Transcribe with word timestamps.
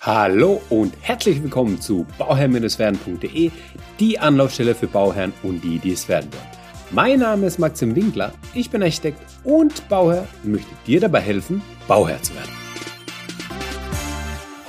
Hallo 0.00 0.62
und 0.68 0.94
herzlich 1.00 1.42
willkommen 1.42 1.80
zu 1.80 2.06
bauherr-werden.de, 2.18 3.50
die 3.98 4.18
Anlaufstelle 4.20 4.76
für 4.76 4.86
Bauherren 4.86 5.32
und 5.42 5.64
die, 5.64 5.80
die 5.80 5.90
es 5.90 6.08
werden 6.08 6.32
wollen. 6.32 6.46
Mein 6.92 7.18
Name 7.18 7.46
ist 7.46 7.58
Maxim 7.58 7.96
Winkler, 7.96 8.32
ich 8.54 8.70
bin 8.70 8.80
Architekt 8.80 9.20
und 9.42 9.88
Bauherr 9.88 10.28
und 10.44 10.52
möchte 10.52 10.70
dir 10.86 11.00
dabei 11.00 11.18
helfen, 11.18 11.62
Bauherr 11.88 12.22
zu 12.22 12.32
werden. 12.36 12.52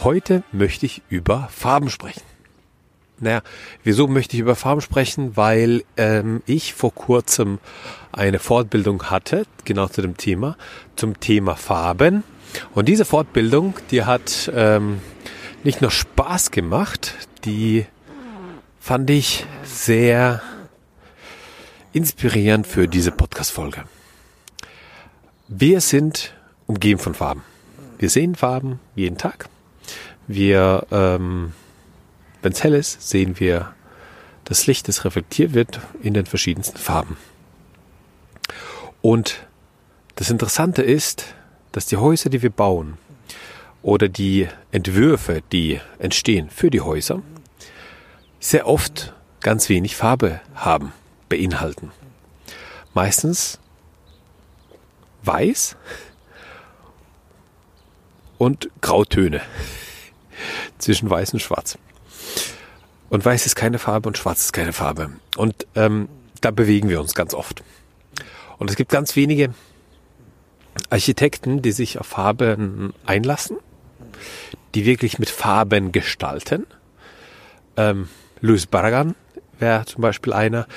Heute 0.03 0.41
möchte 0.51 0.87
ich 0.87 1.03
über 1.09 1.47
Farben 1.51 1.91
sprechen. 1.91 2.23
Naja, 3.19 3.43
wieso 3.83 4.07
möchte 4.07 4.35
ich 4.35 4.41
über 4.41 4.55
Farben 4.55 4.81
sprechen? 4.81 5.37
Weil 5.37 5.83
ähm, 5.95 6.41
ich 6.47 6.73
vor 6.73 6.95
kurzem 6.95 7.59
eine 8.11 8.39
Fortbildung 8.39 9.11
hatte, 9.11 9.43
genau 9.63 9.89
zu 9.89 10.01
dem 10.01 10.17
Thema, 10.17 10.57
zum 10.95 11.19
Thema 11.19 11.55
Farben. 11.55 12.23
Und 12.73 12.87
diese 12.87 13.05
Fortbildung, 13.05 13.75
die 13.91 14.05
hat 14.05 14.51
ähm, 14.55 15.01
nicht 15.63 15.81
nur 15.81 15.91
Spaß 15.91 16.51
gemacht, 16.51 17.15
die 17.45 17.85
fand 18.79 19.09
ich 19.09 19.45
sehr 19.63 20.41
inspirierend 21.91 22.67
für 22.67 22.87
diese 22.87 23.11
Podcast-Folge. 23.11 23.83
Wir 25.47 25.81
sind 25.81 26.33
umgeben 26.67 26.99
von 26.99 27.13
Farben. 27.13 27.43
Wir 27.97 28.09
sehen 28.09 28.35
Farben 28.35 28.79
jeden 28.95 29.17
Tag. 29.17 29.49
Wir, 30.27 30.85
ähm, 30.91 31.53
wenn 32.41 32.53
es 32.53 32.63
hell 32.63 32.73
ist, 32.73 33.09
sehen 33.09 33.39
wir 33.39 33.73
das 34.45 34.67
Licht, 34.67 34.87
das 34.87 35.03
reflektiert 35.05 35.53
wird 35.53 35.79
in 36.01 36.13
den 36.13 36.25
verschiedensten 36.25 36.77
Farben. 36.77 37.17
Und 39.01 39.45
das 40.15 40.29
Interessante 40.29 40.81
ist, 40.81 41.33
dass 41.71 41.85
die 41.85 41.97
Häuser, 41.97 42.29
die 42.29 42.41
wir 42.41 42.49
bauen, 42.49 42.97
oder 43.81 44.09
die 44.09 44.47
Entwürfe, 44.71 45.41
die 45.51 45.79
entstehen 45.99 46.49
für 46.49 46.69
die 46.69 46.81
Häuser, 46.81 47.21
sehr 48.39 48.67
oft 48.67 49.13
ganz 49.41 49.69
wenig 49.69 49.95
Farbe 49.95 50.41
haben, 50.55 50.91
beinhalten. 51.29 51.91
Meistens 52.93 53.59
weiß 55.23 55.75
und 58.37 58.69
Grautöne 58.81 59.41
zwischen 60.77 61.09
weiß 61.09 61.33
und 61.33 61.39
schwarz. 61.39 61.77
Und 63.09 63.25
weiß 63.25 63.45
ist 63.45 63.55
keine 63.55 63.79
Farbe 63.79 64.07
und 64.07 64.17
schwarz 64.17 64.45
ist 64.45 64.53
keine 64.53 64.73
Farbe. 64.73 65.09
Und 65.35 65.65
ähm, 65.75 66.09
da 66.41 66.51
bewegen 66.51 66.89
wir 66.89 67.01
uns 67.01 67.15
ganz 67.15 67.33
oft. 67.33 67.63
Und 68.57 68.69
es 68.69 68.75
gibt 68.75 68.91
ganz 68.91 69.15
wenige 69.15 69.53
Architekten, 70.89 71.61
die 71.61 71.71
sich 71.71 71.99
auf 71.99 72.07
Farben 72.07 72.93
einlassen 73.05 73.57
die 74.75 74.85
wirklich 74.85 75.19
mit 75.19 75.29
Farben 75.29 75.91
gestalten. 75.91 76.65
Ähm, 77.77 78.09
Louis 78.41 78.65
Barragan 78.65 79.15
wäre 79.59 79.85
zum 79.85 80.01
Beispiel 80.01 80.33
einer 80.33 80.67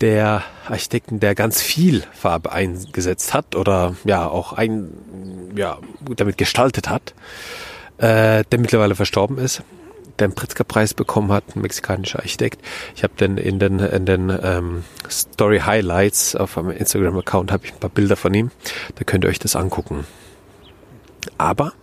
der 0.00 0.42
Architekten, 0.66 1.20
der 1.20 1.34
ganz 1.34 1.60
viel 1.60 2.02
Farbe 2.12 2.52
eingesetzt 2.52 3.34
hat 3.34 3.54
oder 3.54 3.96
ja 4.04 4.26
auch 4.26 4.52
ein, 4.52 5.52
ja, 5.54 5.78
damit 6.16 6.38
gestaltet 6.38 6.88
hat, 6.88 7.14
äh, 7.98 8.44
der 8.50 8.58
mittlerweile 8.58 8.94
verstorben 8.94 9.36
ist, 9.38 9.62
der 10.18 10.26
einen 10.26 10.34
Pritzker-Preis 10.34 10.94
bekommen 10.94 11.32
hat, 11.32 11.44
ein 11.54 11.60
mexikanischer 11.60 12.20
Architekt. 12.20 12.64
Ich 12.94 13.02
habe 13.02 13.12
dann 13.16 13.36
in 13.36 13.58
den, 13.58 13.78
in 13.78 14.06
den 14.06 14.38
ähm, 14.42 14.84
Story 15.10 15.60
Highlights 15.60 16.34
auf 16.34 16.56
meinem 16.56 16.70
Instagram-Account 16.70 17.52
habe 17.52 17.66
ich 17.66 17.72
ein 17.72 17.80
paar 17.80 17.90
Bilder 17.90 18.16
von 18.16 18.32
ihm. 18.32 18.50
Da 18.94 19.04
könnt 19.04 19.24
ihr 19.24 19.28
euch 19.28 19.38
das 19.38 19.54
angucken. 19.54 20.06
Aber 21.36 21.74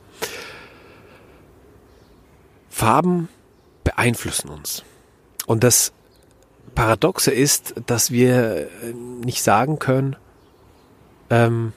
Farben 2.78 3.28
beeinflussen 3.84 4.50
uns. 4.50 4.84
Und 5.48 5.64
das 5.64 5.94
Paradoxe 6.76 7.32
ist, 7.32 7.74
dass 7.88 8.12
wir 8.12 8.68
äh, 8.84 8.94
nicht 8.94 9.42
sagen 9.42 9.80
können, 9.80 10.16
ähm, 11.32 11.74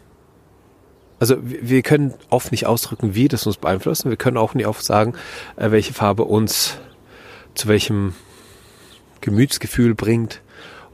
also 1.19 1.37
wir 1.41 1.81
können 1.81 2.13
oft 2.29 2.53
nicht 2.53 2.67
ausdrücken, 2.67 3.15
wie 3.15 3.29
das 3.29 3.47
uns 3.47 3.57
beeinflusst. 3.57 4.05
Wir 4.05 4.17
können 4.17 4.37
auch 4.37 4.53
nicht 4.53 4.67
oft 4.67 4.85
sagen, 4.85 5.15
äh, 5.57 5.71
welche 5.71 5.95
Farbe 5.95 6.25
uns 6.25 6.77
zu 7.55 7.69
welchem 7.69 8.15
Gemütsgefühl 9.23 9.95
bringt 9.95 10.43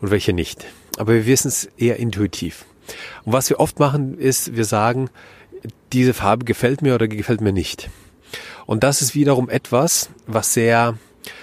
und 0.01 0.13
welche 0.13 0.33
nicht. 0.33 0.67
Aber 0.99 1.15
wir 1.15 1.27
wissen 1.27 1.49
es 1.49 1.65
eher 1.77 1.97
intuitiv. 1.97 2.65
Und 3.25 3.33
was 3.33 3.51
wir 3.51 3.59
oft 3.59 3.81
machen, 3.81 4.19
ist, 4.19 4.55
wir 4.55 4.67
sagen, 4.67 5.11
diese 5.93 6.15
Farbe 6.15 6.45
gefällt 6.45 6.81
mir 6.81 6.95
oder 6.95 7.09
gefällt 7.09 7.41
mir 7.41 7.53
nicht. 7.53 7.91
Und 8.67 8.83
das 8.83 9.03
ist 9.03 9.15
wiederum 9.15 9.49
etwas, 9.49 10.11
was 10.27 10.53
sehr 10.55 10.99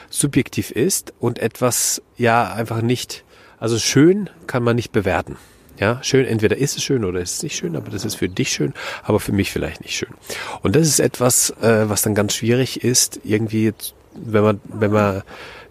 subjektiv 0.09 0.71
ist 0.71 1.13
und 1.19 1.39
etwas 1.39 2.01
ja 2.17 2.53
einfach 2.53 2.81
nicht, 2.81 3.23
also 3.59 3.79
schön 3.79 4.29
kann 4.47 4.63
man 4.63 4.75
nicht 4.75 4.91
bewerten. 4.91 5.37
Ja, 5.79 6.03
schön, 6.03 6.25
entweder 6.25 6.57
ist 6.57 6.77
es 6.77 6.83
schön 6.83 7.03
oder 7.03 7.19
ist 7.19 7.37
es 7.37 7.43
nicht 7.43 7.55
schön, 7.55 7.75
aber 7.75 7.89
das 7.89 8.05
ist 8.05 8.15
für 8.15 8.29
dich 8.29 8.49
schön, 8.49 8.73
aber 9.01 9.19
für 9.19 9.31
mich 9.31 9.51
vielleicht 9.51 9.81
nicht 9.81 9.95
schön. 9.95 10.13
Und 10.61 10.75
das 10.75 10.87
ist 10.87 10.99
etwas, 10.99 11.49
äh, 11.61 11.89
was 11.89 12.03
dann 12.03 12.13
ganz 12.13 12.35
schwierig 12.35 12.83
ist, 12.83 13.19
irgendwie, 13.23 13.73
wenn 14.13 14.43
man, 14.43 14.61
wenn 14.65 14.91
man 14.91 15.23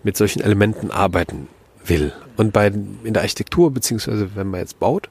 mit 0.02 0.16
solchen 0.16 0.42
Elementen 0.42 0.90
arbeiten 0.90 1.46
will. 1.84 2.12
Und 2.36 2.52
bei, 2.52 2.66
in 2.66 3.14
der 3.14 3.22
Architektur, 3.22 3.70
beziehungsweise 3.70 4.34
wenn 4.34 4.48
man 4.48 4.60
jetzt 4.60 4.80
baut, 4.80 5.08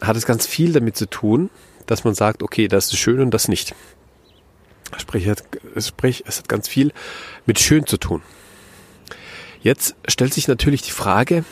hat 0.00 0.16
es 0.16 0.24
ganz 0.24 0.46
viel 0.46 0.72
damit 0.72 0.96
zu 0.96 1.06
tun, 1.06 1.50
dass 1.86 2.04
man 2.04 2.14
sagt, 2.14 2.42
okay, 2.42 2.68
das 2.68 2.86
ist 2.86 2.98
schön 2.98 3.20
und 3.20 3.32
das 3.32 3.48
nicht. 3.48 3.74
Sprich, 4.96 5.30
sprich, 5.78 6.24
es 6.26 6.38
hat 6.38 6.48
ganz 6.48 6.68
viel 6.68 6.92
mit 7.46 7.58
schön 7.58 7.86
zu 7.86 7.98
tun. 7.98 8.22
Jetzt 9.60 9.96
stellt 10.06 10.32
sich 10.32 10.48
natürlich 10.48 10.82
die 10.82 10.92
Frage, 10.92 11.44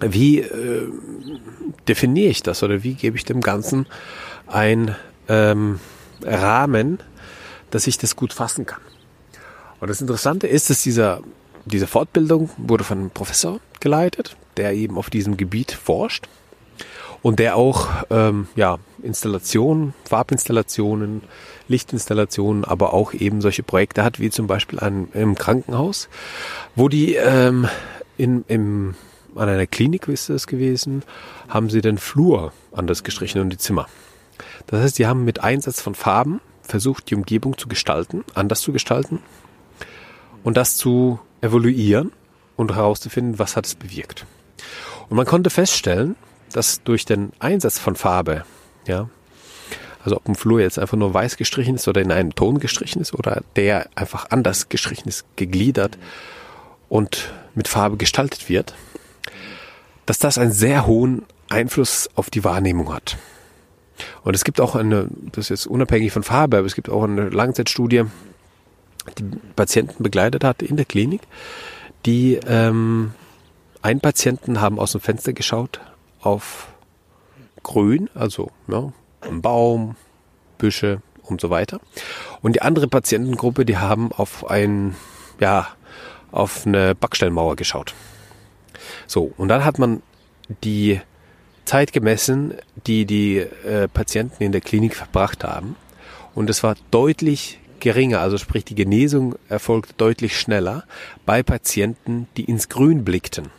wie 0.00 0.40
äh, 0.40 0.88
definiere 1.88 2.30
ich 2.30 2.42
das 2.42 2.62
oder 2.62 2.82
wie 2.82 2.94
gebe 2.94 3.16
ich 3.16 3.24
dem 3.24 3.40
Ganzen 3.40 3.86
ein 4.46 4.96
ähm, 5.28 5.80
Rahmen, 6.22 6.98
dass 7.70 7.86
ich 7.86 7.98
das 7.98 8.16
gut 8.16 8.32
fassen 8.32 8.66
kann. 8.66 8.80
Und 9.80 9.88
das 9.88 10.00
Interessante 10.00 10.46
ist, 10.46 10.70
dass 10.70 10.82
dieser, 10.82 11.22
diese 11.64 11.86
Fortbildung 11.86 12.50
wurde 12.56 12.84
von 12.84 12.98
einem 12.98 13.10
Professor 13.10 13.60
geleitet, 13.80 14.36
der 14.56 14.72
eben 14.72 14.96
auf 14.98 15.10
diesem 15.10 15.36
Gebiet 15.36 15.72
forscht 15.72 16.28
und 17.26 17.40
der 17.40 17.56
auch 17.56 17.88
ähm, 18.10 18.46
ja, 18.54 18.78
Installationen, 19.02 19.94
Farbinstallationen, 20.04 21.22
Lichtinstallationen, 21.66 22.64
aber 22.64 22.94
auch 22.94 23.14
eben 23.14 23.40
solche 23.40 23.64
Projekte 23.64 24.04
hat, 24.04 24.20
wie 24.20 24.30
zum 24.30 24.46
Beispiel 24.46 24.78
an, 24.78 25.08
im 25.12 25.34
Krankenhaus, 25.34 26.08
wo 26.76 26.88
die 26.88 27.16
ähm, 27.16 27.66
in, 28.16 28.44
im, 28.46 28.94
an 29.34 29.48
einer 29.48 29.66
Klinik, 29.66 30.06
ist 30.06 30.30
das 30.30 30.46
gewesen, 30.46 31.02
haben 31.48 31.68
sie 31.68 31.80
den 31.80 31.98
Flur 31.98 32.52
anders 32.70 33.02
gestrichen 33.02 33.40
und 33.40 33.50
die 33.50 33.58
Zimmer. 33.58 33.88
Das 34.68 34.80
heißt, 34.80 34.98
die 35.00 35.08
haben 35.08 35.24
mit 35.24 35.40
Einsatz 35.40 35.80
von 35.80 35.96
Farben 35.96 36.40
versucht, 36.62 37.10
die 37.10 37.16
Umgebung 37.16 37.58
zu 37.58 37.66
gestalten, 37.66 38.22
anders 38.34 38.60
zu 38.60 38.72
gestalten 38.72 39.18
und 40.44 40.56
das 40.56 40.76
zu 40.76 41.18
evaluieren 41.40 42.12
und 42.54 42.76
herauszufinden, 42.76 43.40
was 43.40 43.56
hat 43.56 43.66
es 43.66 43.74
bewirkt. 43.74 44.26
Und 45.08 45.16
man 45.16 45.26
konnte 45.26 45.50
feststellen, 45.50 46.14
dass 46.56 46.82
durch 46.82 47.04
den 47.04 47.32
Einsatz 47.38 47.78
von 47.78 47.96
Farbe, 47.96 48.44
ja, 48.86 49.10
also 50.02 50.16
ob 50.16 50.26
ein 50.26 50.36
Flur 50.36 50.60
jetzt 50.60 50.78
einfach 50.78 50.96
nur 50.96 51.12
weiß 51.12 51.36
gestrichen 51.36 51.74
ist 51.74 51.86
oder 51.86 52.00
in 52.00 52.10
einem 52.10 52.34
Ton 52.34 52.60
gestrichen 52.60 53.02
ist 53.02 53.12
oder 53.12 53.42
der 53.56 53.90
einfach 53.94 54.30
anders 54.30 54.70
gestrichen 54.70 55.06
ist, 55.08 55.26
gegliedert 55.36 55.98
und 56.88 57.30
mit 57.54 57.68
Farbe 57.68 57.98
gestaltet 57.98 58.48
wird, 58.48 58.74
dass 60.06 60.18
das 60.18 60.38
einen 60.38 60.52
sehr 60.52 60.86
hohen 60.86 61.26
Einfluss 61.50 62.08
auf 62.14 62.30
die 62.30 62.42
Wahrnehmung 62.42 62.94
hat. 62.94 63.18
Und 64.24 64.34
es 64.34 64.44
gibt 64.44 64.58
auch 64.58 64.76
eine, 64.76 65.08
das 65.32 65.50
ist 65.50 65.66
unabhängig 65.66 66.12
von 66.12 66.22
Farbe, 66.22 66.58
aber 66.58 66.66
es 66.66 66.74
gibt 66.74 66.88
auch 66.88 67.02
eine 67.02 67.28
Langzeitstudie, 67.28 68.04
die 69.18 69.24
Patienten 69.56 70.02
begleitet 70.02 70.42
hat 70.42 70.62
in 70.62 70.76
der 70.76 70.86
Klinik, 70.86 71.20
die 72.06 72.40
ähm, 72.46 73.12
ein 73.82 74.00
Patienten 74.00 74.62
haben 74.62 74.78
aus 74.78 74.92
dem 74.92 75.02
Fenster 75.02 75.34
geschaut 75.34 75.80
auf 76.26 76.66
Grün, 77.62 78.10
also 78.14 78.50
ja, 78.66 78.92
ein 79.20 79.42
Baum, 79.42 79.94
Büsche 80.58 81.00
und 81.22 81.40
so 81.40 81.50
weiter. 81.50 81.80
Und 82.42 82.56
die 82.56 82.62
andere 82.62 82.88
Patientengruppe, 82.88 83.64
die 83.64 83.78
haben 83.78 84.10
auf 84.12 84.50
ein, 84.50 84.96
ja, 85.38 85.68
auf 86.32 86.66
eine 86.66 86.96
Backsteinmauer 86.96 87.54
geschaut. 87.54 87.94
So, 89.06 89.32
und 89.36 89.48
dann 89.48 89.64
hat 89.64 89.78
man 89.78 90.02
die 90.64 91.00
Zeit 91.64 91.92
gemessen, 91.92 92.54
die 92.86 93.06
die 93.06 93.38
äh, 93.38 93.86
Patienten 93.86 94.42
in 94.42 94.52
der 94.52 94.60
Klinik 94.60 94.96
verbracht 94.96 95.44
haben. 95.44 95.76
Und 96.34 96.50
es 96.50 96.62
war 96.64 96.74
deutlich 96.90 97.60
geringer, 97.78 98.20
also 98.20 98.36
sprich 98.36 98.64
die 98.64 98.74
Genesung 98.74 99.36
erfolgte 99.48 99.94
deutlich 99.96 100.38
schneller 100.38 100.84
bei 101.24 101.42
Patienten, 101.44 102.26
die 102.36 102.44
ins 102.44 102.68
Grün 102.68 103.04
blickten. 103.04 103.50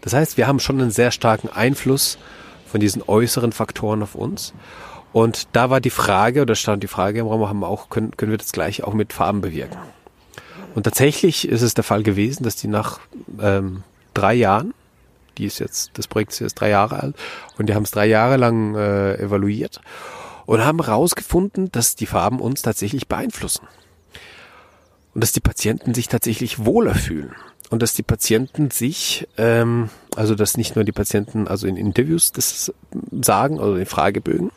Das 0.00 0.12
heißt, 0.12 0.36
wir 0.36 0.46
haben 0.46 0.60
schon 0.60 0.80
einen 0.80 0.90
sehr 0.90 1.10
starken 1.10 1.48
Einfluss 1.48 2.18
von 2.66 2.80
diesen 2.80 3.02
äußeren 3.06 3.52
Faktoren 3.52 4.02
auf 4.02 4.14
uns. 4.14 4.54
Und 5.12 5.48
da 5.52 5.68
war 5.70 5.80
die 5.80 5.90
Frage, 5.90 6.42
oder 6.42 6.54
stand 6.54 6.82
die 6.82 6.88
Frage 6.88 7.20
im 7.20 7.26
Raum, 7.26 7.46
haben 7.48 7.64
auch, 7.64 7.90
können, 7.90 8.16
können 8.16 8.30
wir 8.30 8.38
das 8.38 8.52
gleich 8.52 8.82
auch 8.82 8.94
mit 8.94 9.12
Farben 9.12 9.42
bewirken? 9.42 9.78
Und 10.74 10.84
tatsächlich 10.84 11.46
ist 11.46 11.60
es 11.62 11.74
der 11.74 11.84
Fall 11.84 12.02
gewesen, 12.02 12.44
dass 12.44 12.56
die 12.56 12.68
nach 12.68 13.00
ähm, 13.40 13.82
drei 14.14 14.34
Jahren, 14.34 14.72
die 15.36 15.44
ist 15.44 15.58
jetzt, 15.58 15.90
das 15.94 16.06
Projekt 16.06 16.32
ist 16.32 16.40
jetzt 16.40 16.54
drei 16.54 16.70
Jahre 16.70 17.00
alt, 17.00 17.16
und 17.58 17.68
die 17.68 17.74
haben 17.74 17.82
es 17.82 17.90
drei 17.90 18.06
Jahre 18.06 18.38
lang 18.38 18.74
äh, 18.74 19.16
evaluiert 19.16 19.82
und 20.46 20.64
haben 20.64 20.82
herausgefunden, 20.82 21.70
dass 21.72 21.94
die 21.94 22.06
Farben 22.06 22.40
uns 22.40 22.62
tatsächlich 22.62 23.06
beeinflussen. 23.06 23.66
Und 25.14 25.22
dass 25.22 25.32
die 25.32 25.40
Patienten 25.40 25.92
sich 25.92 26.08
tatsächlich 26.08 26.64
wohler 26.64 26.94
fühlen. 26.94 27.34
Und 27.72 27.80
dass 27.80 27.94
die 27.94 28.02
Patienten 28.02 28.70
sich, 28.70 29.26
ähm, 29.38 29.88
also 30.14 30.34
dass 30.34 30.58
nicht 30.58 30.76
nur 30.76 30.84
die 30.84 30.92
Patienten, 30.92 31.48
also 31.48 31.66
in 31.66 31.78
Interviews 31.78 32.30
das 32.30 32.70
sagen, 33.22 33.58
oder 33.58 33.78
in 33.78 33.86
Fragebögen, 33.86 34.50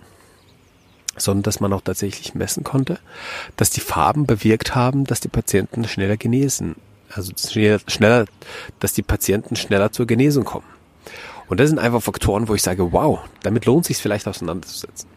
sondern 1.16 1.44
dass 1.44 1.62
man 1.62 1.72
auch 1.72 1.80
tatsächlich 1.80 2.36
messen 2.36 2.66
konnte, 2.66 3.00
dass 3.56 3.70
die 3.70 3.80
Farben 3.80 4.26
bewirkt 4.26 4.76
haben, 4.76 5.06
dass 5.06 5.22
die 5.22 5.30
Patienten 5.30 5.88
schneller 5.88 6.18
genesen. 6.18 6.76
Also 7.10 7.32
schneller, 7.88 8.26
dass 8.82 8.92
die 8.92 9.02
Patienten 9.02 9.56
schneller 9.56 9.94
zur 9.94 10.08
Genesung 10.08 10.44
kommen. 10.44 10.68
Und 11.48 11.62
das 11.62 11.70
sind 11.70 11.80
einfach 11.80 12.04
Faktoren, 12.04 12.50
wo 12.50 12.54
ich 12.54 12.64
sage, 12.64 12.92
wow, 12.92 13.22
damit 13.44 13.66
lohnt 13.66 13.86
sich 13.86 13.96
vielleicht 13.96 14.28
auseinanderzusetzen. 14.28 15.08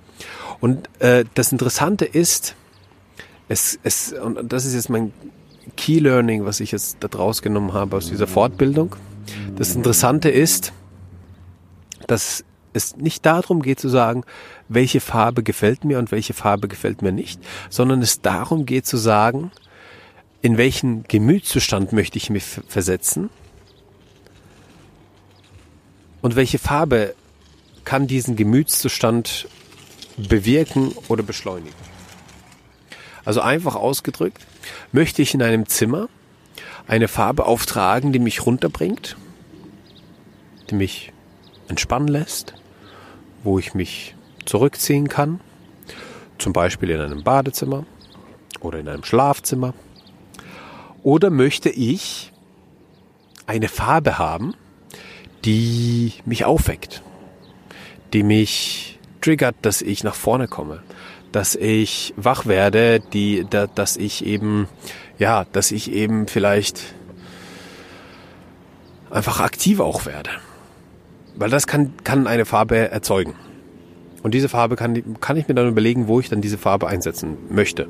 Und 0.61 0.89
äh, 1.01 1.25
das 1.35 1.51
Interessante 1.51 2.05
ist, 2.05 2.55
es, 3.49 3.77
es, 3.83 4.13
und 4.13 4.53
das 4.53 4.67
ist 4.67 4.75
jetzt 4.75 4.89
mein 4.89 5.13
Key 5.77 5.99
Learning, 5.99 6.45
was 6.45 6.61
ich 6.61 6.73
jetzt 6.73 6.99
da 7.01 7.09
draus 7.09 7.43
genommen 7.43 7.73
habe 7.73 7.97
aus 7.97 8.09
dieser 8.09 8.27
Fortbildung. 8.27 8.97
Das 9.57 9.75
Interessante 9.75 10.31
ist, 10.31 10.73
dass 12.07 12.45
es 12.73 12.97
nicht 12.97 13.27
darum 13.27 13.63
geht 13.63 13.81
zu 13.81 13.89
sagen, 13.89 14.25
welche 14.69 15.01
Farbe 15.01 15.43
gefällt 15.43 15.85
mir 15.85 15.99
und 15.99 16.13
welche 16.13 16.35
Farbe 16.35 16.69
gefällt 16.69 17.03
mir 17.03 17.13
nicht, 17.13 17.41
sondern 17.71 18.03
es 18.03 18.21
darum 18.21 18.67
geht 18.67 18.87
zu 18.87 18.97
sagen, 18.97 19.51
in 20.43 20.57
welchen 20.57 21.03
Gemütszustand 21.05 21.93
möchte 21.93 22.19
ich 22.19 22.31
mich 22.31 22.45
versetzen 22.45 23.31
und 26.21 26.37
welche 26.37 26.59
Farbe 26.59 27.15
kann 27.85 28.07
diesen 28.07 28.37
Gemütszustand 28.37 29.49
bewirken 30.17 30.93
oder 31.09 31.23
beschleunigen. 31.23 31.88
Also 33.25 33.41
einfach 33.41 33.75
ausgedrückt, 33.75 34.47
möchte 34.93 35.23
ich 35.23 35.35
in 35.35 35.43
einem 35.43 35.67
Zimmer 35.67 36.09
eine 36.87 37.09
Farbe 37.09 37.47
auftragen, 37.47 38.13
die 38.13 38.19
mich 38.19 38.47
runterbringt, 38.47 39.17
die 40.71 40.75
mich 40.75 41.13
entspannen 41.69 42.09
lässt, 42.09 42.55
wo 43.45 43.59
ich 43.59 43.75
mich 43.75 44.15
zurückziehen 44.47 45.09
kann, 45.09 45.41
zum 46.39 46.53
Beispiel 46.53 46.91
in 46.91 47.01
einem 47.01 47.23
Badezimmer 47.23 47.85
oder 48.61 48.79
in 48.79 48.89
einem 48.89 49.05
Schlafzimmer. 49.05 49.75
Oder 51.03 51.31
möchte 51.31 51.69
ich 51.69 52.33
eine 53.47 53.69
Farbe 53.69 54.19
haben, 54.19 54.55
die 55.45 56.15
mich 56.25 56.45
aufweckt, 56.45 57.03
die 58.13 58.23
mich 58.23 58.99
triggert, 59.21 59.57
dass 59.63 59.83
ich 59.83 60.05
nach 60.05 60.15
vorne 60.15 60.49
komme, 60.49 60.83
dass 61.33 61.55
ich 61.55 62.15
wach 62.17 62.47
werde, 62.47 63.01
die, 63.01 63.47
da, 63.49 63.67
dass 63.67 63.97
ich 63.97 64.25
eben, 64.25 64.69
ja, 65.19 65.47
dass 65.53 65.71
ich 65.71 65.93
eben 65.93 66.27
vielleicht 66.27 66.95
einfach 69.11 69.41
aktiv 69.41 69.81
auch 69.81 70.07
werde. 70.07 70.31
Weil 71.37 71.51
das 71.51 71.67
kann, 71.67 71.93
kann 72.05 72.27
eine 72.27 72.45
Farbe 72.45 72.91
erzeugen. 72.91 73.35
Und 74.23 74.35
diese 74.35 74.49
Farbe 74.49 74.77
kann, 74.77 75.21
kann 75.21 75.37
ich 75.37 75.49
mir 75.49 75.55
dann 75.55 75.69
überlegen, 75.69 76.09
wo 76.09 76.19
ich 76.21 76.29
dann 76.29 76.41
diese 76.41 76.59
Farbe 76.59 76.89
einsetzen 76.89 77.37
möchte. 77.51 77.87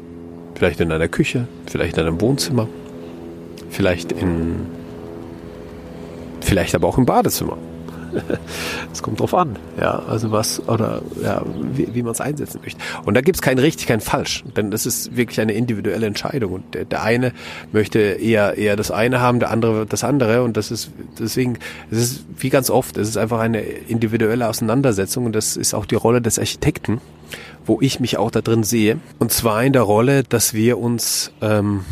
Vielleicht 0.54 0.80
in 0.80 0.92
einer 0.92 1.08
Küche, 1.08 1.48
vielleicht 1.66 1.96
in 1.96 2.06
einem 2.06 2.20
Wohnzimmer, 2.20 2.68
vielleicht 3.70 4.12
in, 4.12 4.66
vielleicht 6.40 6.74
aber 6.74 6.88
auch 6.88 6.98
im 6.98 7.06
Badezimmer. 7.06 7.56
Es 8.92 9.02
kommt 9.02 9.20
drauf 9.20 9.34
an, 9.34 9.56
ja, 9.78 10.02
also 10.08 10.30
was 10.32 10.66
oder 10.66 11.02
ja, 11.22 11.42
wie, 11.72 11.94
wie 11.94 12.02
man 12.02 12.12
es 12.12 12.20
einsetzen 12.20 12.60
möchte. 12.62 12.80
Und 13.04 13.14
da 13.14 13.20
gibt 13.20 13.36
es 13.36 13.42
kein 13.42 13.58
richtig, 13.58 13.86
kein 13.86 14.00
falsch, 14.00 14.44
denn 14.56 14.70
das 14.70 14.86
ist 14.86 15.16
wirklich 15.16 15.40
eine 15.40 15.52
individuelle 15.52 16.06
Entscheidung. 16.06 16.52
Und 16.52 16.74
der, 16.74 16.84
der 16.84 17.02
eine 17.02 17.32
möchte 17.72 17.98
eher 17.98 18.56
eher 18.56 18.76
das 18.76 18.90
eine 18.90 19.20
haben, 19.20 19.40
der 19.40 19.50
andere 19.50 19.86
das 19.86 20.04
andere. 20.04 20.42
Und 20.42 20.56
das 20.56 20.70
ist 20.70 20.90
deswegen, 21.18 21.58
es 21.90 21.98
ist 21.98 22.24
wie 22.38 22.48
ganz 22.48 22.70
oft, 22.70 22.96
es 22.96 23.08
ist 23.08 23.16
einfach 23.16 23.40
eine 23.40 23.60
individuelle 23.60 24.48
Auseinandersetzung 24.48 25.26
und 25.26 25.32
das 25.32 25.56
ist 25.56 25.74
auch 25.74 25.86
die 25.86 25.96
Rolle 25.96 26.20
des 26.20 26.38
Architekten, 26.38 27.00
wo 27.66 27.80
ich 27.80 28.00
mich 28.00 28.16
auch 28.16 28.30
da 28.30 28.40
drin 28.40 28.64
sehe. 28.64 28.98
Und 29.18 29.32
zwar 29.32 29.62
in 29.64 29.72
der 29.72 29.82
Rolle, 29.82 30.22
dass 30.24 30.54
wir 30.54 30.78
uns 30.78 31.32
ähm, 31.40 31.84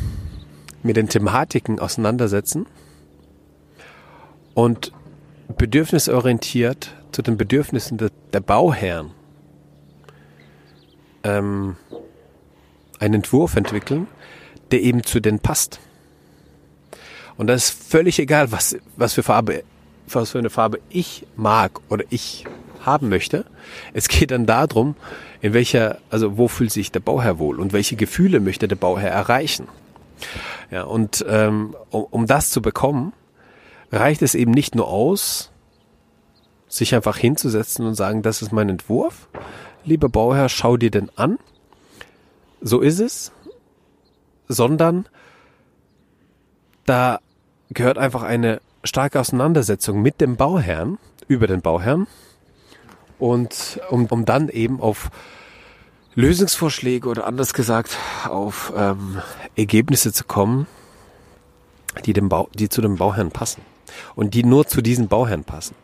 mit 0.83 0.97
den 0.97 1.09
Thematiken 1.09 1.79
auseinandersetzen 1.79 2.67
und 4.55 4.93
bedürfnisorientiert 5.57 6.95
zu 7.13 7.23
den 7.23 7.37
Bedürfnissen 7.37 7.99
de, 7.99 8.11
der 8.33 8.41
Bauherren 8.41 9.11
ähm, 11.23 11.77
einen 12.99 13.15
Entwurf 13.15 13.57
entwickeln, 13.57 14.07
der 14.71 14.83
eben 14.83 15.05
zu 15.05 15.21
denen 15.21 15.41
passt. 15.41 15.81
Und 17.37 17.49
das 17.49 17.69
ist 17.69 17.91
völlig 17.91 18.19
egal, 18.19 18.51
was, 18.53 18.77
was 18.97 19.15
für 19.15 19.23
Farbe, 19.23 19.63
was 20.09 20.31
für 20.31 20.39
eine 20.39 20.51
Farbe 20.51 20.81
ich 20.89 21.27
mag 21.37 21.81
oder 21.89 22.05
ich 22.11 22.45
haben 22.81 23.09
möchte. 23.09 23.45
Es 23.93 24.09
geht 24.09 24.31
dann 24.31 24.47
darum, 24.47 24.95
in 25.41 25.53
welcher, 25.53 25.99
also 26.09 26.39
wo 26.39 26.49
fühlt 26.49 26.73
sich 26.73 26.93
der 26.93 27.01
Bauherr 27.01 27.39
wohl 27.39 27.61
und 27.61 27.73
welche 27.73 27.97
Gefühle 27.97 28.41
möchte 28.41 28.69
der 28.69 28.77
Bauherr 28.77 29.11
erreichen. 29.11 29.69
Ja, 30.71 30.85
und 30.85 31.25
ähm, 31.29 31.77
um, 31.91 32.05
um 32.05 32.27
das 32.27 32.51
zu 32.51 32.63
bekommen, 32.63 33.13
reicht 33.93 34.23
es 34.23 34.35
eben 34.35 34.51
nicht 34.51 34.75
nur 34.75 34.89
aus, 34.89 35.51
sich 36.69 36.95
einfach 36.95 37.17
hinzusetzen 37.17 37.87
und 37.87 37.95
sagen, 37.95 38.23
das 38.23 38.43
ist 38.43 38.53
mein 38.53 38.69
Entwurf. 38.69 39.29
Lieber 39.85 40.09
Bauherr, 40.09 40.49
schau 40.49 40.77
dir 40.77 40.91
den 40.91 41.11
an. 41.17 41.39
So 42.61 42.81
ist 42.81 43.01
es. 43.01 43.33
Sondern 44.49 45.09
da 46.85 47.21
gehört 47.71 47.99
einfach 47.99 48.23
eine 48.23 48.61
starke 48.85 49.21
Auseinandersetzung 49.21 50.03
mit 50.03 50.21
dem 50.21 50.37
Bauherrn, 50.37 50.99
über 51.29 51.47
den 51.47 51.61
Bauherrn. 51.61 52.07
Und 53.19 53.81
um, 53.91 54.07
um 54.07 54.25
dann 54.25 54.49
eben 54.49 54.81
auf 54.81 55.11
Lösungsvorschläge 56.15 57.09
oder 57.09 57.27
anders 57.27 57.55
gesagt 57.55 57.97
auf 58.29 58.73
ähm, 58.77 59.21
Ergebnisse 59.55 60.13
zu 60.13 60.25
kommen, 60.25 60.67
die, 62.05 62.13
dem 62.13 62.29
Bau, 62.29 62.49
die 62.55 62.69
zu 62.69 62.81
dem 62.81 62.97
Bauherrn 62.97 63.31
passen 63.31 63.63
und 64.15 64.35
die 64.35 64.45
nur 64.45 64.67
zu 64.67 64.83
diesen 64.83 65.09
Bauherren 65.09 65.45
passen. 65.45 65.75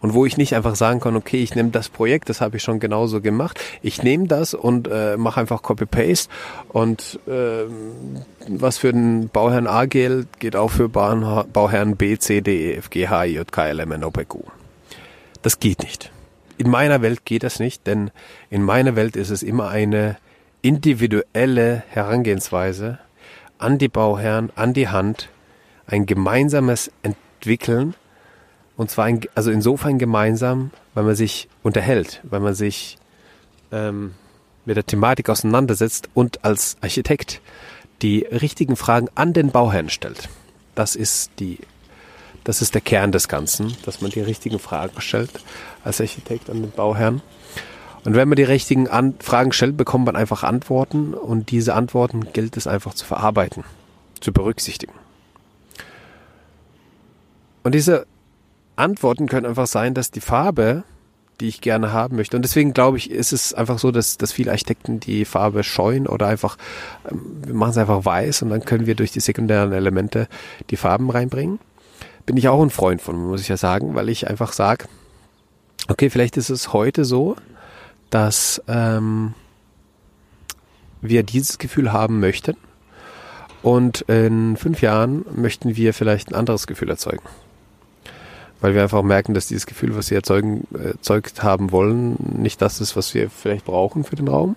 Und 0.00 0.14
wo 0.14 0.26
ich 0.26 0.36
nicht 0.36 0.54
einfach 0.54 0.74
sagen 0.74 1.00
kann, 1.00 1.16
okay, 1.16 1.42
ich 1.42 1.54
nehme 1.54 1.70
das 1.70 1.88
Projekt, 1.88 2.28
das 2.28 2.40
habe 2.40 2.56
ich 2.56 2.62
schon 2.62 2.80
genauso 2.80 3.20
gemacht, 3.20 3.58
ich 3.82 4.02
nehme 4.02 4.26
das 4.26 4.54
und 4.54 4.88
äh, 4.88 5.16
mache 5.16 5.40
einfach 5.40 5.62
Copy-Paste 5.62 6.28
und 6.68 7.20
äh, 7.26 7.64
was 8.48 8.78
für 8.78 8.92
den 8.92 9.28
Bauherrn 9.28 9.66
A 9.66 9.86
gilt, 9.86 10.40
geht 10.40 10.56
auch 10.56 10.70
für 10.70 10.88
Bauherrn 10.88 11.96
B, 11.96 12.18
C, 12.18 12.40
D, 12.40 12.72
E, 12.72 12.76
F, 12.76 12.90
G, 12.90 13.08
H, 13.08 13.24
I, 13.24 13.34
J, 13.34 13.50
K, 13.50 13.68
L, 13.68 13.80
M, 13.80 13.92
N, 13.92 14.04
O, 14.04 14.10
P, 14.10 14.24
Q. 14.24 14.42
Das 15.42 15.58
geht 15.58 15.82
nicht. 15.82 16.10
In 16.58 16.70
meiner 16.70 17.02
Welt 17.02 17.24
geht 17.24 17.42
das 17.42 17.58
nicht, 17.58 17.86
denn 17.86 18.10
in 18.50 18.62
meiner 18.62 18.94
Welt 18.94 19.16
ist 19.16 19.30
es 19.30 19.42
immer 19.42 19.68
eine 19.68 20.16
individuelle 20.60 21.82
Herangehensweise 21.88 22.98
an 23.58 23.78
die 23.78 23.88
Bauherren, 23.88 24.50
an 24.54 24.72
die 24.72 24.88
Hand, 24.88 25.28
ein 25.86 26.06
gemeinsames 26.06 26.90
entwickeln. 27.42 27.94
Und 28.76 28.90
zwar 28.90 29.08
in, 29.08 29.20
also 29.34 29.50
insofern 29.50 29.98
gemeinsam, 29.98 30.70
weil 30.94 31.04
man 31.04 31.14
sich 31.14 31.48
unterhält, 31.62 32.20
weil 32.22 32.40
man 32.40 32.54
sich 32.54 32.96
ähm, 33.70 34.14
mit 34.64 34.76
der 34.76 34.86
Thematik 34.86 35.28
auseinandersetzt 35.28 36.08
und 36.14 36.44
als 36.44 36.76
Architekt 36.80 37.40
die 38.00 38.20
richtigen 38.20 38.76
Fragen 38.76 39.08
an 39.14 39.32
den 39.32 39.50
Bauherrn 39.50 39.90
stellt. 39.90 40.28
Das 40.74 40.96
ist 40.96 41.32
die, 41.38 41.58
das 42.44 42.62
ist 42.62 42.74
der 42.74 42.80
Kern 42.80 43.12
des 43.12 43.28
Ganzen, 43.28 43.76
dass 43.84 44.00
man 44.00 44.10
die 44.10 44.20
richtigen 44.20 44.58
Fragen 44.58 45.00
stellt 45.00 45.32
als 45.84 46.00
Architekt 46.00 46.48
an 46.48 46.62
den 46.62 46.70
Bauherrn. 46.70 47.20
Und 48.04 48.14
wenn 48.16 48.28
man 48.28 48.36
die 48.36 48.42
richtigen 48.42 48.88
an 48.88 49.14
Fragen 49.20 49.52
stellt, 49.52 49.76
bekommt 49.76 50.06
man 50.06 50.16
einfach 50.16 50.42
Antworten 50.42 51.14
und 51.14 51.50
diese 51.50 51.74
Antworten 51.74 52.32
gilt 52.32 52.56
es 52.56 52.66
einfach 52.66 52.94
zu 52.94 53.04
verarbeiten, 53.04 53.64
zu 54.20 54.32
berücksichtigen. 54.32 54.94
Und 57.62 57.74
diese 57.74 58.06
Antworten 58.76 59.28
können 59.28 59.46
einfach 59.46 59.66
sein, 59.66 59.94
dass 59.94 60.10
die 60.10 60.20
Farbe, 60.20 60.84
die 61.40 61.48
ich 61.48 61.60
gerne 61.60 61.92
haben 61.92 62.16
möchte, 62.16 62.36
und 62.36 62.42
deswegen 62.42 62.72
glaube 62.72 62.98
ich, 62.98 63.10
ist 63.10 63.32
es 63.32 63.54
einfach 63.54 63.78
so, 63.78 63.90
dass, 63.90 64.18
dass 64.18 64.32
viele 64.32 64.50
Architekten 64.50 65.00
die 65.00 65.24
Farbe 65.24 65.62
scheuen 65.62 66.06
oder 66.06 66.26
einfach, 66.26 66.56
ähm, 67.10 67.42
wir 67.44 67.54
machen 67.54 67.70
es 67.70 67.78
einfach 67.78 68.04
weiß 68.04 68.42
und 68.42 68.50
dann 68.50 68.64
können 68.64 68.86
wir 68.86 68.94
durch 68.94 69.12
die 69.12 69.20
sekundären 69.20 69.72
Elemente 69.72 70.28
die 70.70 70.76
Farben 70.76 71.10
reinbringen. 71.10 71.58
Bin 72.26 72.36
ich 72.36 72.48
auch 72.48 72.62
ein 72.62 72.70
Freund 72.70 73.02
von, 73.02 73.16
muss 73.16 73.40
ich 73.40 73.48
ja 73.48 73.56
sagen, 73.56 73.94
weil 73.94 74.08
ich 74.08 74.28
einfach 74.28 74.52
sage, 74.52 74.86
okay, 75.88 76.10
vielleicht 76.10 76.36
ist 76.36 76.50
es 76.50 76.72
heute 76.72 77.04
so, 77.04 77.36
dass 78.10 78.62
ähm, 78.68 79.34
wir 81.00 81.22
dieses 81.24 81.58
Gefühl 81.58 81.92
haben 81.92 82.20
möchten 82.20 82.56
und 83.62 84.02
in 84.02 84.56
fünf 84.56 84.82
Jahren 84.82 85.24
möchten 85.34 85.76
wir 85.76 85.94
vielleicht 85.94 86.30
ein 86.30 86.34
anderes 86.34 86.66
Gefühl 86.66 86.90
erzeugen. 86.90 87.22
Weil 88.62 88.74
wir 88.74 88.82
einfach 88.82 89.02
merken, 89.02 89.34
dass 89.34 89.48
dieses 89.48 89.66
Gefühl, 89.66 89.96
was 89.96 90.10
wir 90.10 90.18
erzeugen, 90.18 90.68
erzeugt 90.72 91.42
haben 91.42 91.72
wollen, 91.72 92.16
nicht 92.38 92.62
das 92.62 92.80
ist, 92.80 92.96
was 92.96 93.12
wir 93.12 93.28
vielleicht 93.28 93.64
brauchen 93.64 94.04
für 94.04 94.14
den 94.14 94.28
Raum. 94.28 94.50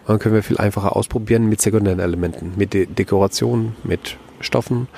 Und 0.00 0.08
dann 0.08 0.18
können 0.18 0.34
wir 0.34 0.42
viel 0.42 0.56
einfacher 0.56 0.96
ausprobieren 0.96 1.46
mit 1.46 1.60
sekundären 1.60 2.00
Elementen, 2.00 2.54
mit 2.56 2.72
De 2.72 2.86
Dekoration, 2.86 3.76
mit 3.84 4.16
Stoffen, 4.40 4.88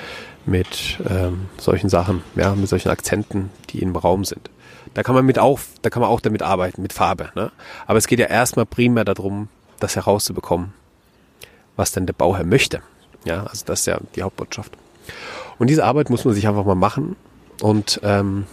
mit 0.46 1.00
ähm, 1.10 1.48
solchen 1.58 1.90
Sachen, 1.90 2.22
ja, 2.36 2.54
mit 2.54 2.68
solchen 2.68 2.90
Akzenten, 2.90 3.50
die 3.70 3.82
im 3.82 3.96
Raum 3.96 4.24
sind. 4.24 4.48
Da 4.94 5.02
kann 5.02 5.16
man 5.16 5.26
mit 5.26 5.40
auch, 5.40 5.58
da 5.82 5.90
kann 5.90 6.00
man 6.00 6.10
auch 6.10 6.20
damit 6.20 6.42
arbeiten, 6.42 6.82
mit 6.82 6.92
Farbe. 6.92 7.30
Ne? 7.34 7.50
Aber 7.86 7.98
es 7.98 8.06
geht 8.06 8.20
ja 8.20 8.26
erstmal 8.26 8.66
primär 8.66 9.04
darum, 9.04 9.48
das 9.80 9.96
herauszubekommen, 9.96 10.72
was 11.74 11.90
denn 11.90 12.06
der 12.06 12.12
Bauherr 12.12 12.44
möchte. 12.44 12.80
Ja, 13.24 13.42
also 13.44 13.64
das 13.66 13.80
ist 13.80 13.86
ja 13.86 13.98
die 14.14 14.22
Hauptbotschaft. 14.22 14.72
Und 15.58 15.68
diese 15.68 15.84
Arbeit 15.84 16.10
muss 16.10 16.24
man 16.24 16.34
sich 16.34 16.46
einfach 16.46 16.64
mal 16.64 16.76
machen 16.76 17.16
und 17.62 18.00
ähm, 18.02 18.46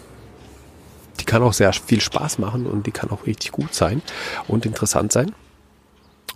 die 1.19 1.25
kann 1.25 1.41
auch 1.41 1.53
sehr 1.53 1.73
viel 1.73 1.99
Spaß 1.99 2.37
machen 2.37 2.65
und 2.65 2.85
die 2.85 2.91
kann 2.91 3.09
auch 3.09 3.25
richtig 3.25 3.51
gut 3.51 3.73
sein 3.73 4.01
und 4.47 4.65
interessant 4.65 5.11
sein. 5.11 5.33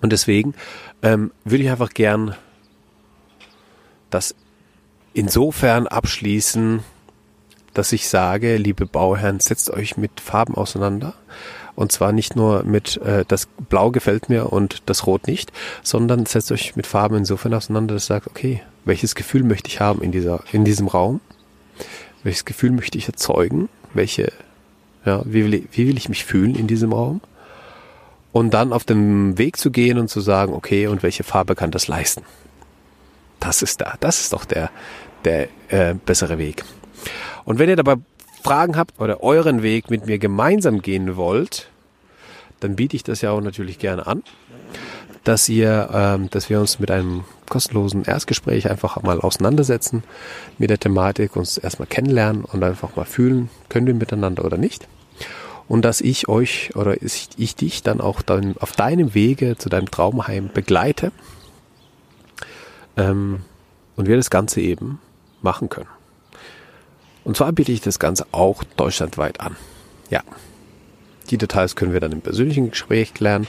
Und 0.02 0.12
deswegen 0.12 0.56
ähm, 1.02 1.32
würde 1.46 1.64
ich 1.64 1.70
einfach 1.70 1.92
gern 1.92 2.36
das 4.10 4.36
insofern 5.14 5.88
abschließen, 5.88 6.84
dass 7.74 7.92
ich 7.92 8.10
sage, 8.10 8.58
liebe 8.58 8.86
Bauherren, 8.86 9.40
setzt 9.40 9.70
euch 9.70 9.96
mit 9.96 10.20
Farben 10.20 10.56
auseinander. 10.56 11.14
Und 11.76 11.92
zwar 11.92 12.12
nicht 12.12 12.36
nur 12.36 12.64
mit 12.64 12.98
äh, 12.98 13.24
das 13.28 13.48
Blau 13.70 13.90
gefällt 13.92 14.30
mir 14.30 14.52
und 14.52 14.84
das 14.88 15.08
Rot 15.08 15.28
nicht, 15.28 15.52
sondern 15.82 16.26
setzt 16.26 16.52
euch 16.52 16.76
mit 16.76 16.86
Farben 16.86 17.18
insofern 17.18 17.54
auseinander, 17.54 17.96
dass 17.96 18.06
ihr 18.06 18.16
sagt, 18.16 18.28
okay, 18.28 18.62
welches 18.86 19.16
Gefühl 19.16 19.44
möchte 19.44 19.70
ich 19.70 19.80
haben 19.80 20.02
in 20.02 20.12
dieser, 20.12 20.44
in 20.52 20.66
diesem 20.66 20.88
Raum? 20.88 21.20
Welches 22.24 22.46
Gefühl 22.46 22.72
möchte 22.72 22.98
ich 22.98 23.08
erzeugen? 23.08 23.70
Welche, 23.94 24.32
ja, 25.06 25.22
wie 25.26 25.44
will, 25.44 25.54
ich, 25.54 25.68
wie 25.74 25.88
will 25.88 25.98
ich 25.98 26.10
mich 26.10 26.26
fühlen 26.26 26.56
in 26.56 26.68
diesem 26.68 26.94
Raum? 26.94 27.22
Und 28.32 28.54
dann 28.54 28.74
auf 28.74 28.84
dem 28.84 29.38
Weg 29.38 29.58
zu 29.58 29.70
gehen 29.70 30.00
und 30.00 30.10
zu 30.10 30.22
sagen, 30.22 30.54
okay, 30.54 30.88
und 30.88 31.04
welche 31.04 31.24
Farbe 31.24 31.54
kann 31.54 31.70
das 31.70 31.88
leisten? 31.88 32.24
Das 33.40 33.62
ist 33.62 33.82
da, 33.82 33.96
das 34.00 34.22
ist 34.22 34.34
doch 34.34 34.46
der, 34.46 34.72
der 35.26 35.50
äh, 35.68 35.94
bessere 35.94 36.38
Weg. 36.38 36.64
Und 37.46 37.60
wenn 37.60 37.70
ihr 37.70 37.76
dabei 37.76 37.98
Fragen 38.42 38.76
habt 38.76 39.00
oder 39.00 39.22
euren 39.22 39.62
Weg 39.62 39.90
mit 39.90 40.06
mir 40.06 40.18
gemeinsam 40.18 40.82
gehen 40.82 41.16
wollt, 41.16 41.70
dann 42.62 42.76
biete 42.76 42.96
ich 42.96 43.04
das 43.04 43.22
ja 43.22 43.32
auch 43.32 43.42
natürlich 43.42 43.80
gerne 43.80 44.08
an, 44.08 44.24
dass 45.24 45.48
ihr, 45.48 45.90
ähm, 45.94 46.30
dass 46.30 46.50
wir 46.50 46.60
uns 46.60 46.80
mit 46.80 46.92
einem 46.92 47.24
kostenlosen 47.50 48.04
Erstgespräch 48.04 48.70
einfach 48.70 49.02
mal 49.04 49.20
auseinandersetzen 49.20 50.04
mit 50.58 50.70
der 50.70 50.80
Thematik, 50.80 51.36
uns 51.36 51.58
erstmal 51.58 51.88
kennenlernen 51.88 52.46
und 52.46 52.64
einfach 52.64 52.96
mal 52.96 53.06
fühlen, 53.06 53.50
können 53.70 53.88
wir 53.88 53.94
miteinander 53.94 54.44
oder 54.44 54.58
nicht. 54.58 54.88
Und 55.68 55.86
dass 55.86 56.02
ich 56.02 56.28
euch 56.28 56.76
oder 56.76 57.02
ich, 57.02 57.30
ich 57.38 57.56
dich 57.56 57.84
dann 57.84 58.02
auch 58.02 58.22
dann 58.22 58.56
auf 58.60 58.74
deinem 58.74 59.14
Wege 59.14 59.58
zu 59.58 59.70
deinem 59.70 59.90
Traumheim 59.90 60.50
begleite 60.54 61.12
ähm, 62.98 63.42
und 63.96 64.08
wir 64.08 64.18
das 64.18 64.30
Ganze 64.30 64.60
eben 64.62 65.00
machen 65.42 65.70
können. 65.70 65.90
Und 67.24 67.38
zwar 67.38 67.52
biete 67.54 67.72
ich 67.72 67.82
das 67.82 68.00
Ganze 68.00 68.26
auch 68.32 68.64
deutschlandweit 68.76 69.40
an. 69.40 69.56
Ja. 70.10 70.22
Die 71.34 71.40
Details 71.40 71.76
können 71.76 71.94
wir 71.94 72.00
dann 72.00 72.12
im 72.12 72.22
persönlichen 72.22 72.70
Gespräch 72.70 73.16
klären, 73.16 73.48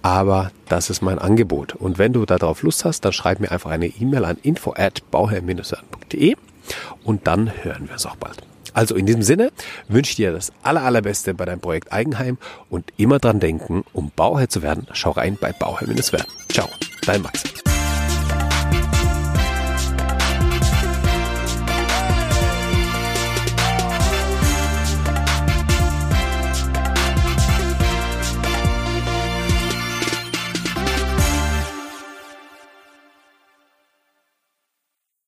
aber 0.00 0.52
das 0.70 0.88
ist 0.88 1.02
mein 1.02 1.18
Angebot. 1.18 1.74
Und 1.74 1.98
wenn 1.98 2.14
du 2.14 2.24
darauf 2.24 2.62
Lust 2.62 2.86
hast, 2.86 3.04
dann 3.04 3.12
schreib 3.12 3.40
mir 3.40 3.52
einfach 3.52 3.70
eine 3.70 3.88
E-Mail 3.88 4.24
an 4.24 4.38
info 4.42 4.72
at 4.74 5.02
bauherr-werden.de 5.10 6.34
und 7.04 7.26
dann 7.26 7.52
hören 7.62 7.88
wir 7.88 7.92
uns 7.92 8.06
auch 8.06 8.16
bald. 8.16 8.38
Also 8.72 8.94
in 8.94 9.04
diesem 9.04 9.20
Sinne 9.20 9.50
wünsche 9.86 10.12
ich 10.12 10.16
dir 10.16 10.32
das 10.32 10.50
aller, 10.62 10.80
allerbeste 10.80 11.34
bei 11.34 11.44
deinem 11.44 11.60
Projekt 11.60 11.92
Eigenheim 11.92 12.38
und 12.70 12.90
immer 12.96 13.18
dran 13.18 13.38
denken, 13.38 13.84
um 13.92 14.10
Bauherr 14.16 14.48
zu 14.48 14.62
werden, 14.62 14.86
schau 14.94 15.10
rein 15.10 15.36
bei 15.38 15.52
Bauherr-werden. 15.52 16.24
Ciao, 16.48 16.70
dein 17.04 17.20
Max. 17.20 17.44